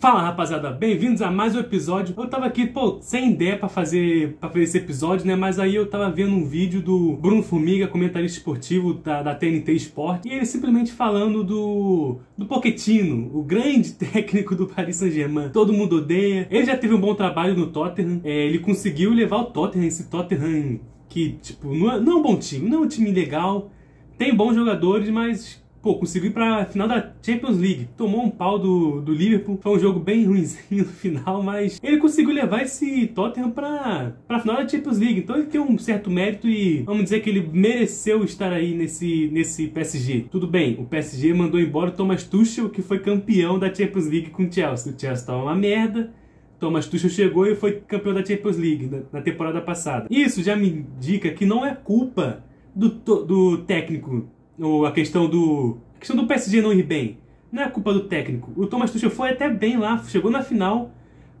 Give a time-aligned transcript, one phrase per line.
[0.00, 2.14] Fala rapaziada, bem-vindos a mais um episódio.
[2.16, 5.36] Eu tava aqui, pô, sem ideia pra fazer, pra fazer esse episódio, né?
[5.36, 9.74] Mas aí eu tava vendo um vídeo do Bruno Formiga, comentarista esportivo da, da TNT
[9.74, 15.50] Sport, e ele simplesmente falando do, do Pochettino, o grande técnico do Paris Saint-Germain.
[15.50, 16.48] Todo mundo odeia.
[16.50, 20.08] Ele já teve um bom trabalho no Tottenham, é, ele conseguiu levar o Tottenham, esse
[20.08, 20.80] Tottenham
[21.10, 23.70] que, tipo, não é, não é um bom time, não é um time legal,
[24.16, 27.88] tem bons jogadores, mas pô, conseguiu ir pra final da Champions League.
[27.96, 29.58] Tomou um pau do, do Liverpool.
[29.62, 34.40] Foi um jogo bem ruimzinho no final, mas ele conseguiu levar esse Tottenham pra, pra
[34.40, 35.20] final da Champions League.
[35.20, 39.28] Então ele tem um certo mérito e vamos dizer que ele mereceu estar aí nesse,
[39.32, 40.26] nesse PSG.
[40.30, 44.30] Tudo bem, o PSG mandou embora o Thomas Tuchel, que foi campeão da Champions League
[44.30, 44.92] com o Chelsea.
[44.92, 46.12] O Chelsea tava uma merda.
[46.58, 50.06] Thomas Tuchel chegou e foi campeão da Champions League na, na temporada passada.
[50.10, 54.28] Isso já me indica que não é culpa do, do técnico
[54.60, 55.78] ou a questão do.
[55.96, 57.18] A questão do PSG não ir bem.
[57.50, 58.52] Não é culpa do técnico.
[58.56, 60.92] O Thomas Tuchel foi até bem lá, chegou na final,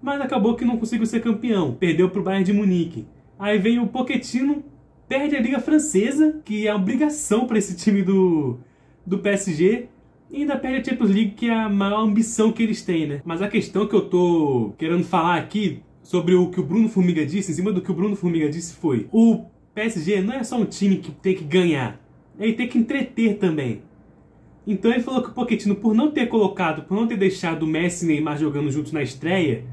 [0.02, 1.74] mas acabou que não conseguiu ser campeão.
[1.74, 3.06] Perdeu para o Bayern de Munique.
[3.38, 4.64] Aí vem o Pochettino,
[5.08, 8.58] perde a Liga Francesa, que é obrigação para esse time do,
[9.06, 9.88] do PSG.
[10.30, 13.22] E ainda perde a Champions League, que é a maior ambição que eles têm, né?
[13.24, 17.24] Mas a questão que eu tô querendo falar aqui sobre o que o Bruno Formiga
[17.24, 19.44] disse, em cima do que o Bruno Formiga disse foi: o
[19.74, 22.00] PSG não é só um time que tem que ganhar
[22.40, 23.82] ele tem que entreter também.
[24.66, 27.66] Então ele falou que o Pochettino, por não ter colocado, por não ter deixado o
[27.66, 29.64] Messi e Neymar jogando juntos na estreia,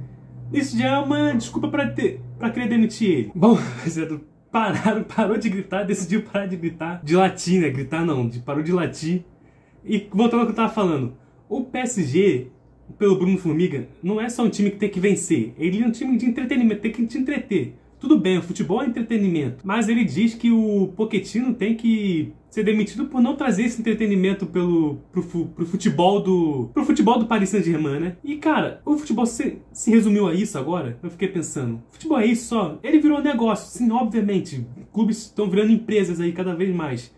[0.51, 3.31] isso já é uma desculpa para ter, para querer demitir ele.
[3.33, 3.57] Bom,
[4.51, 7.69] pararam, parou de gritar, decidiu parar de gritar, de latir, né?
[7.69, 9.23] Gritar não, de, parou de latir.
[9.85, 11.15] E voltando ao que eu tava falando,
[11.47, 12.47] o PSG,
[12.97, 15.91] pelo Bruno Formiga, não é só um time que tem que vencer, ele é um
[15.91, 17.75] time de entretenimento, tem que te entreter.
[17.99, 22.63] Tudo bem, o futebol é entretenimento, mas ele diz que o Pochettino tem que ser
[22.63, 27.49] demitido por não trazer esse entretenimento pelo, pro, pro futebol do pro futebol do Paris
[27.49, 28.17] Saint-Germain, né?
[28.23, 30.97] E cara, o futebol se, se resumiu a isso agora?
[31.01, 32.79] Eu fiquei pensando, futebol é isso só?
[32.83, 34.65] Ele virou negócio, sim, obviamente.
[34.93, 37.11] Clubes estão virando empresas aí cada vez mais.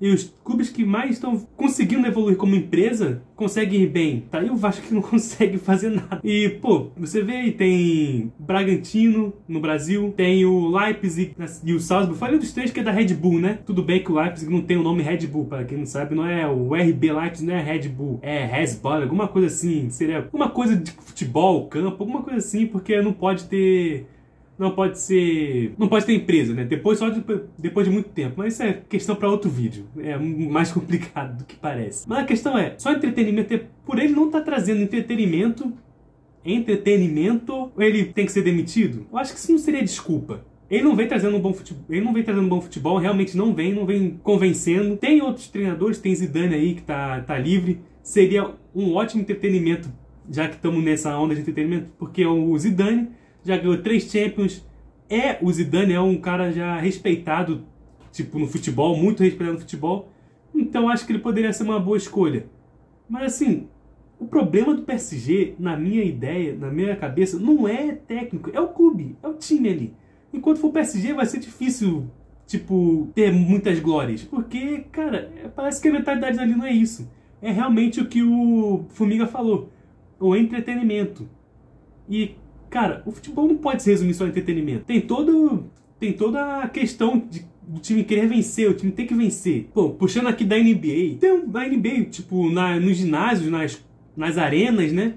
[0.00, 4.24] E os clubes que mais estão conseguindo evoluir como empresa conseguem ir bem.
[4.30, 6.20] Tá aí o Vasco que não consegue fazer nada.
[6.22, 11.34] E, pô, você vê aí, tem Bragantino no Brasil, tem o Leipzig
[11.64, 12.18] e o Salzburg.
[12.18, 13.58] Falei dos três que é da Red Bull, né?
[13.64, 16.14] Tudo bem que o Leipzig não tem o nome Red Bull, para quem não sabe,
[16.14, 19.90] não é o RB Leipzig, não é Red Bull, é Bull, alguma coisa assim.
[19.90, 24.06] Seria alguma coisa de futebol, campo, alguma coisa assim, porque não pode ter
[24.58, 25.74] não pode ser.
[25.78, 26.64] Não pode ter empresa, né?
[26.64, 27.22] Depois, só de,
[27.58, 28.34] depois de muito tempo.
[28.38, 29.86] Mas isso é questão para outro vídeo.
[29.98, 32.08] É mais complicado do que parece.
[32.08, 33.64] Mas a questão é: só entretenimento é.
[33.84, 35.72] Por ele não tá trazendo entretenimento.
[36.44, 39.04] Entretenimento, ele tem que ser demitido?
[39.10, 40.44] Eu acho que isso não seria desculpa.
[40.70, 43.36] Ele não vem trazendo um bom futebol, ele não vem trazendo um bom futebol, realmente
[43.36, 44.96] não vem, não vem convencendo.
[44.96, 47.80] Tem outros treinadores, tem Zidane aí que tá, tá livre.
[48.00, 49.88] Seria um ótimo entretenimento,
[50.30, 53.08] já que estamos nessa onda de entretenimento, porque o Zidane
[53.46, 54.66] já ganhou três Champions.
[55.08, 57.64] É, o Zidane é um cara já respeitado,
[58.12, 60.08] tipo, no futebol, muito respeitado no futebol.
[60.54, 62.46] Então acho que ele poderia ser uma boa escolha.
[63.08, 63.68] Mas assim,
[64.18, 68.68] o problema do PSG, na minha ideia, na minha cabeça, não é técnico, é o
[68.68, 69.94] clube, é o time ali.
[70.32, 72.10] Enquanto for o PSG, vai ser difícil,
[72.46, 74.22] tipo, ter muitas glórias.
[74.22, 77.08] Porque, cara, parece que a mentalidade ali não é isso.
[77.40, 79.70] É realmente o que o Fumiga falou.
[80.18, 81.28] O entretenimento.
[82.08, 82.34] E
[82.76, 84.84] Cara, o futebol não pode se resumir só em entretenimento.
[84.84, 85.64] Tem todo.
[85.98, 89.70] Tem toda a questão de, do time querer vencer, o time tem que vencer.
[89.72, 91.16] Pô, puxando aqui da NBA.
[91.18, 93.82] Tem a NBA, tipo, na, nos ginásios, nas,
[94.14, 95.14] nas arenas, né?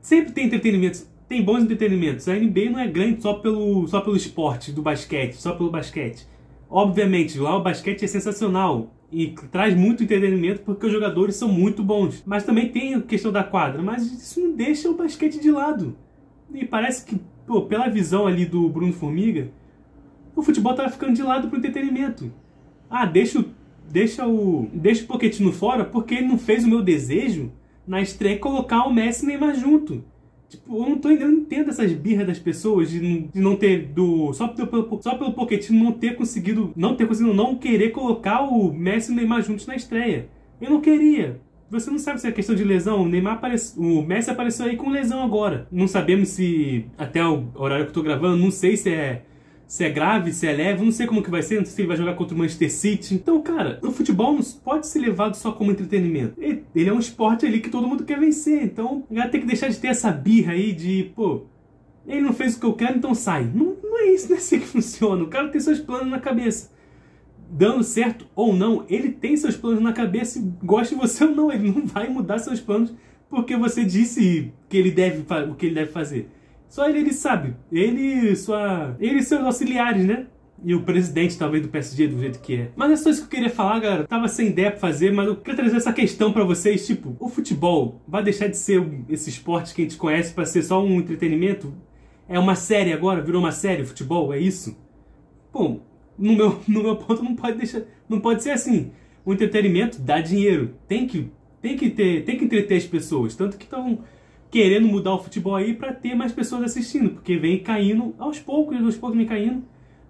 [0.00, 1.00] Sempre tem entretenimento.
[1.28, 2.28] Tem bons entretenimentos.
[2.28, 6.24] A NBA não é grande só pelo, só pelo esporte do basquete, só pelo basquete.
[6.70, 11.82] Obviamente, lá o basquete é sensacional e traz muito entretenimento porque os jogadores são muito
[11.82, 12.22] bons.
[12.24, 16.05] Mas também tem a questão da quadra, mas isso não deixa o basquete de lado.
[16.52, 19.50] E parece que, pô, pela visão ali do Bruno Formiga,
[20.34, 22.32] o futebol tava ficando de lado pro entretenimento.
[22.88, 23.44] Ah, deixa,
[23.90, 27.50] deixa o deixa o Pochettino fora porque ele não fez o meu desejo
[27.86, 30.04] na estreia colocar o Messi e Neymar junto.
[30.48, 33.56] Tipo, eu não tô eu não entendo essas birras das pessoas de não, de não
[33.56, 37.90] ter do só pelo só pelo Pochettino não ter conseguido não ter conseguido não querer
[37.90, 40.28] colocar o Messi e o Neymar juntos na estreia.
[40.60, 41.40] Eu não queria.
[41.70, 43.02] Você não sabe se é questão de lesão.
[43.02, 45.66] O Neymar apareceu, o Messi apareceu aí com lesão agora.
[45.70, 49.22] Não sabemos se até o horário que eu tô gravando, não sei se é
[49.66, 51.80] se é grave, se é leve, não sei como que vai ser, não sei se
[51.80, 53.14] ele vai jogar contra o Manchester City.
[53.14, 56.34] Então, cara, o futebol não pode ser levado só como entretenimento.
[56.40, 58.62] Ele é um esporte ali que todo mundo quer vencer.
[58.62, 61.46] Então, já tem que deixar de ter essa birra aí de, pô,
[62.06, 63.50] ele não fez o que eu quero, então sai.
[63.52, 65.24] Não, não é isso, não é assim que funciona.
[65.24, 66.70] O cara tem seus planos na cabeça
[67.50, 71.52] dando certo ou não, ele tem seus planos na cabeça, gosta de você ou não,
[71.52, 72.92] ele não vai mudar seus planos
[73.28, 76.28] porque você disse que ele deve o que ele deve fazer.
[76.68, 77.54] Só ele, ele sabe.
[77.70, 80.26] Ele sua, ele e seus auxiliares, né?
[80.64, 82.70] E o presidente, talvez, do PSG, do jeito que é.
[82.74, 84.06] Mas é só isso que eu queria falar, galera.
[84.06, 86.86] tava sem ideia pra fazer, mas eu queria trazer essa questão para vocês.
[86.86, 90.62] Tipo, o futebol vai deixar de ser esse esporte que a gente conhece para ser
[90.62, 91.74] só um entretenimento?
[92.28, 93.20] É uma série agora?
[93.20, 94.32] Virou uma série futebol?
[94.32, 94.76] É isso?
[95.52, 95.82] Bom,
[96.18, 97.82] no meu, no meu ponto não pode deixar.
[98.08, 98.90] Não pode ser assim.
[99.24, 100.74] O entretenimento dá dinheiro.
[100.86, 101.30] Tem que,
[101.60, 102.24] tem que ter.
[102.24, 103.34] Tem que entreter as pessoas.
[103.34, 104.00] Tanto que estão
[104.50, 107.10] querendo mudar o futebol aí para ter mais pessoas assistindo.
[107.10, 109.62] Porque vem caindo aos poucos, aos poucos vem caindo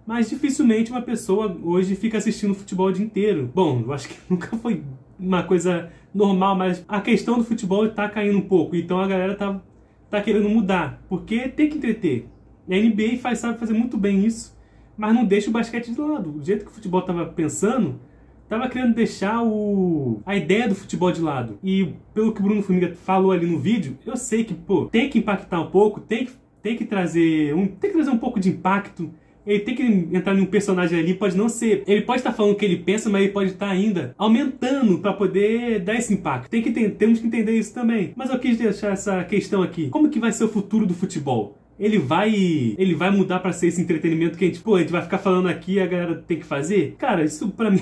[0.07, 3.51] mas dificilmente uma pessoa hoje fica assistindo futebol o dia inteiro.
[3.53, 4.81] Bom, eu acho que nunca foi
[5.19, 9.35] uma coisa normal, mas a questão do futebol está caindo um pouco, então a galera
[9.35, 9.61] tá,
[10.09, 12.29] tá querendo mudar, porque tem que entreter.
[12.69, 14.56] A NBA faz, sabe fazer muito bem isso,
[14.97, 16.35] mas não deixa o basquete de lado.
[16.37, 17.99] O jeito que o futebol estava pensando,
[18.43, 21.59] estava querendo deixar o, a ideia do futebol de lado.
[21.63, 25.09] E pelo que o Bruno Formiga falou ali no vídeo, eu sei que, pô, tem
[25.09, 28.39] que impactar um pouco, tem que, tem que trazer um, tem que trazer um pouco
[28.39, 29.11] de impacto
[29.47, 31.83] ele tem que entrar num personagem ali, pode não ser.
[31.87, 35.13] Ele pode estar falando o que ele pensa, mas ele pode estar ainda aumentando para
[35.13, 36.49] poder dar esse impacto.
[36.49, 38.11] Tem que ter, temos que entender isso também.
[38.15, 39.89] Mas eu quis deixar essa questão aqui.
[39.89, 41.57] Como que vai ser o futuro do futebol?
[41.79, 42.31] Ele vai
[42.77, 45.17] ele vai mudar para ser esse entretenimento que a gente, pô, a gente vai ficar
[45.17, 46.95] falando aqui e a galera tem que fazer?
[46.97, 47.81] Cara, isso para mim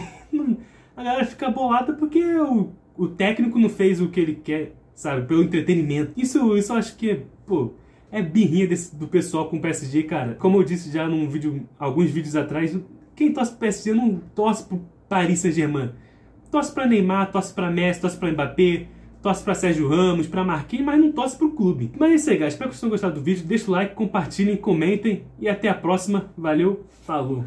[0.96, 5.28] a galera fica bolada porque o, o técnico não fez o que ele quer, sabe,
[5.28, 6.14] pelo entretenimento.
[6.16, 7.74] Isso isso eu acho que, pô,
[8.12, 10.36] é birrinha desse, do pessoal com o PSG, cara.
[10.36, 12.78] Como eu disse já num vídeo, alguns vídeos atrás,
[13.16, 15.92] quem torce pro PSG não torce pro Paris Saint-Germain.
[16.50, 18.88] Torce pra Neymar, torce pra Messi, torce pra Mbappé,
[19.26, 21.92] torce pra Sérgio Ramos, pra Marquinhos, mas não torce pro clube.
[21.98, 22.52] Mas é isso aí, galera.
[22.52, 23.44] Espero que vocês tenham gostado do vídeo.
[23.44, 26.32] Deixa o like, compartilhem, comentem e até a próxima.
[26.38, 27.46] Valeu, falou!